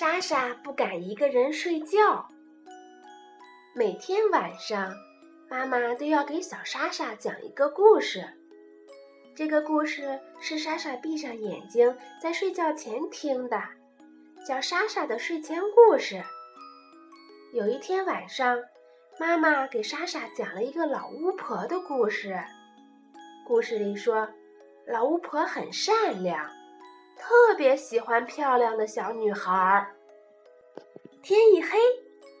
[0.00, 2.26] 莎莎不敢一个人睡觉。
[3.74, 4.94] 每天晚上，
[5.50, 8.24] 妈妈都要给小莎莎讲一个故事。
[9.36, 13.62] 这个故事是莎莎闭上眼睛在睡觉前听的，
[14.48, 16.14] 叫《莎莎的睡前故事》。
[17.52, 18.58] 有一天晚上，
[19.18, 22.42] 妈妈给莎莎讲了一个老巫婆的故事。
[23.46, 24.26] 故事里说，
[24.86, 26.50] 老巫婆很善良。
[27.20, 29.94] 特别喜欢漂亮的小女孩儿。
[31.22, 31.78] 天一黑，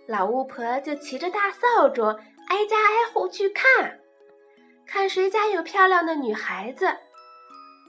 [0.08, 4.00] 老巫婆就骑着大扫帚，挨家挨户去看，
[4.86, 6.96] 看谁家有漂亮的女孩子。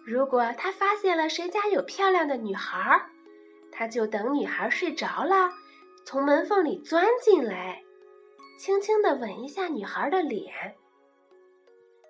[0.05, 3.09] 如果她发现了谁家有漂亮的女孩儿，
[3.71, 5.49] 她就等女孩睡着了，
[6.05, 7.81] 从门缝里钻进来，
[8.59, 10.75] 轻轻地吻一下女孩的脸。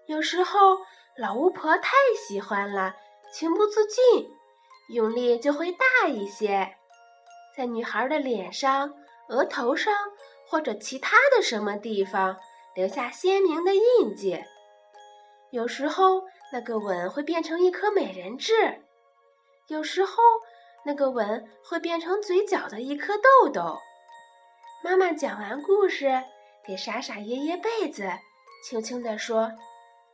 [0.08, 0.80] 有时候，
[1.18, 2.96] 老巫婆太喜欢了，
[3.32, 4.34] 情不自禁。
[4.92, 6.76] 用力就会大一些，
[7.56, 8.94] 在女孩的脸上、
[9.30, 9.94] 额头上
[10.48, 12.38] 或者其他的什么地方
[12.76, 14.44] 留下鲜明的印记。
[15.52, 18.84] 有时候那个吻会变成一颗美人痣，
[19.68, 20.22] 有时候
[20.86, 23.78] 那个吻会变成嘴角的一颗痘痘。
[24.84, 26.24] 妈妈讲完故事，
[26.66, 28.10] 给傻傻掖掖被子，
[28.66, 29.52] 轻轻地说：“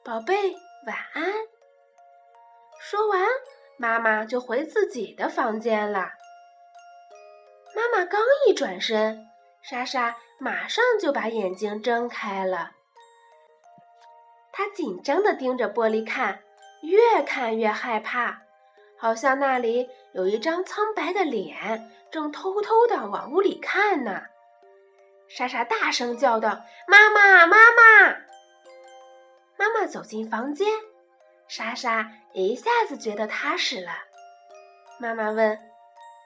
[0.04, 0.52] 宝贝，
[0.86, 1.34] 晚安。”
[2.80, 3.26] 说完。
[3.78, 6.10] 妈妈就回自己的房间了。
[7.76, 9.28] 妈妈刚一转身，
[9.62, 12.72] 莎莎马上就把眼睛睁开了。
[14.52, 16.42] 她紧张地盯着玻璃看，
[16.82, 18.42] 越看越害怕，
[18.98, 24.24] 好像那里有一张苍白的脸正偷偷地往屋里看呢。
[25.28, 28.10] 莎莎大声叫道：“妈妈，妈妈！”
[29.60, 30.68] 妈妈走进房间。
[31.48, 33.92] 莎莎一下子觉得踏实了。
[35.00, 35.58] 妈妈问：“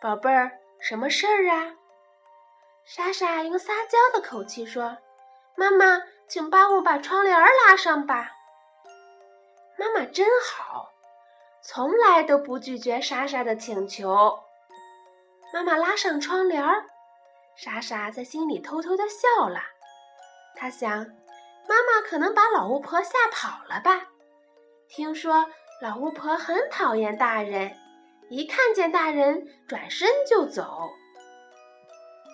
[0.01, 1.75] 宝贝儿，什么事儿啊？”
[2.85, 4.97] 莎莎用撒娇的口气说
[5.55, 8.31] ：“妈妈，请帮我把窗帘拉上吧。”
[9.77, 10.91] 妈妈真好，
[11.61, 14.43] 从来都不拒绝莎莎的请求。
[15.53, 16.85] 妈妈拉上窗帘儿，
[17.55, 19.59] 莎莎在心里偷偷的笑了。
[20.55, 20.89] 她想：
[21.67, 24.07] 妈妈可能把老巫婆吓跑了吧。
[24.93, 25.49] 听说
[25.81, 27.71] 老巫婆很讨厌大人，
[28.29, 30.91] 一看见大人转身就走。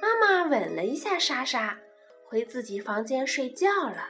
[0.02, 1.78] 妈妈吻了一下莎莎，
[2.26, 4.08] 回自己房间睡觉了。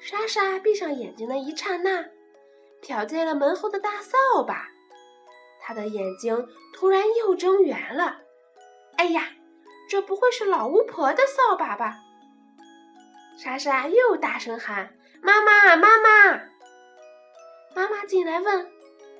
[0.00, 2.02] 莎莎闭上眼睛的一刹那，
[2.82, 4.66] 瞟见了门后的大扫把，
[5.60, 8.22] 她的眼睛突然又睁圆了。
[8.96, 9.28] 哎呀，
[9.90, 11.98] 这不会是老巫婆的扫把吧？
[13.36, 16.40] 莎莎又大声喊：“妈妈，妈妈！”
[17.76, 18.72] 妈妈进来问：“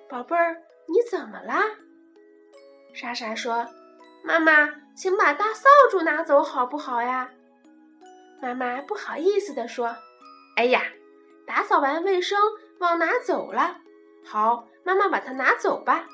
[0.09, 1.63] 宝贝儿，你怎么啦？”
[2.95, 3.69] 莎莎说
[4.25, 7.31] ：“妈妈，请把大扫帚拿走好不好呀？”
[8.41, 9.95] 妈妈不好意思地说
[10.57, 10.85] ：“哎呀，
[11.47, 12.41] 打扫完卫生
[12.79, 13.77] 忘拿走了。
[14.25, 16.09] 好，妈妈把它拿走吧。”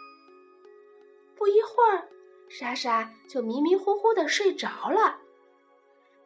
[1.38, 2.09] 不一会儿，
[2.50, 5.20] 莎莎就迷迷糊糊的睡着了。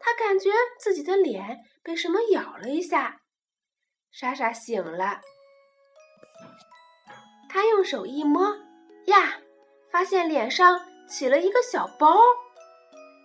[0.00, 0.48] 她感觉
[0.78, 3.20] 自己的脸被什么咬了一下。
[4.10, 5.20] 莎莎醒了。
[7.56, 8.54] 他用手一摸，
[9.06, 9.38] 呀，
[9.90, 10.78] 发现脸上
[11.08, 12.20] 起了一个小包。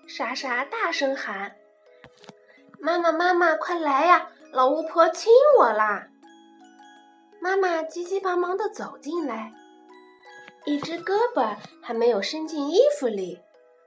[0.07, 1.57] 莎莎大声喊
[2.79, 4.29] ：“妈妈，妈妈，快来呀！
[4.53, 6.07] 老巫婆亲我啦！”
[7.43, 9.51] 妈妈急急忙忙地走进来，
[10.63, 13.37] 一只胳膊还没有伸进衣服里。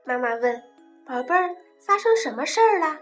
[0.03, 0.61] 妈妈问
[1.07, 2.99] ：“宝贝儿，发生什么事儿了？”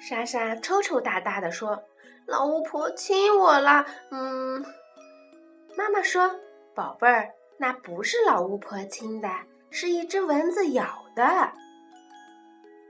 [0.00, 1.82] 莎莎抽抽搭搭地说
[2.26, 4.64] ：“老巫婆亲我了。”嗯。
[5.76, 6.38] 妈妈说
[6.74, 9.28] ：“宝贝儿，那不是老巫婆亲的，
[9.70, 11.52] 是一只蚊子咬的。”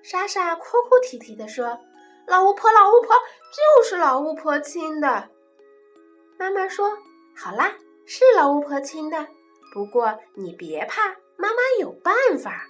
[0.02, 1.78] 莎莎哭哭啼啼地说
[2.26, 3.14] ：“老巫婆，老巫婆，
[3.52, 5.28] 就是老巫婆亲的。”
[6.38, 6.98] 妈妈说
[7.36, 7.72] ：“好啦，
[8.04, 9.28] 是老巫婆亲的，
[9.72, 12.66] 不过你别怕，妈妈有办法。”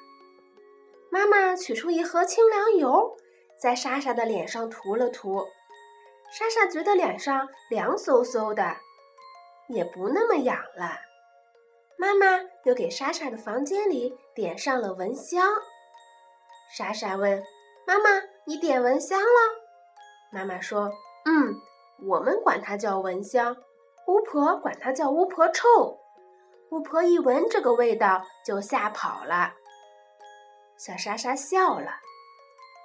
[1.10, 3.16] 妈妈取出一盒清凉油，
[3.58, 5.46] 在莎莎的脸上涂了涂，
[6.30, 8.76] 莎莎觉得脸上凉飕飕的。
[9.72, 11.00] 也不那么痒了。
[11.98, 12.26] 妈妈
[12.64, 15.46] 又给莎莎的房间里点上了蚊香。
[16.76, 17.42] 莎莎问
[17.86, 19.26] ：“妈妈，你点蚊香了？”
[20.32, 20.90] 妈妈说
[21.26, 21.54] ：“嗯，
[22.08, 23.56] 我们管它叫蚊香，
[24.06, 25.98] 巫婆管它叫巫婆臭。
[26.70, 29.54] 巫婆一闻这个味道就吓跑了。”
[30.78, 32.00] 小莎莎笑了。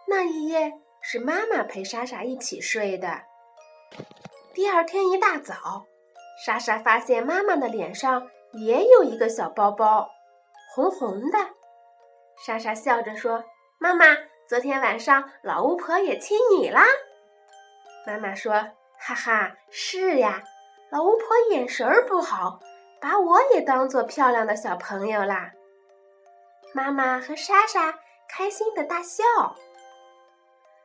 [0.07, 3.23] 那一夜是妈妈陪莎莎一起睡的。
[4.53, 5.85] 第二天一大早。
[6.45, 10.09] 莎莎发现妈妈的脸上也有一个小包包，
[10.73, 11.37] 红红的，
[12.45, 13.43] 莎莎笑着说
[13.79, 14.05] ：“妈妈，
[14.47, 16.83] 昨天晚上老巫婆也亲你啦。”
[18.05, 18.53] 妈妈说
[18.99, 20.43] ：“哈哈，是呀，
[20.91, 22.59] 老巫婆眼神儿不好，
[23.01, 25.51] 把我也当做漂亮的小朋友啦。”
[26.73, 27.97] 妈妈和莎莎
[28.29, 29.23] 开心的大笑。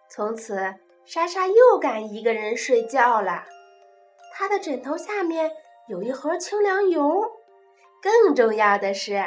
[0.09, 0.75] 从此，
[1.05, 3.45] 莎莎又敢一个人睡觉了。
[4.33, 5.53] 他的枕头下面
[5.89, 7.31] 有一盒清凉油。
[8.03, 9.23] 更重要的是，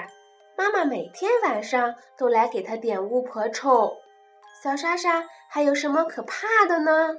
[0.58, 3.94] 妈妈每天晚上都来给他点巫婆臭。
[4.64, 7.16] 小莎莎还有什么可怕的呢？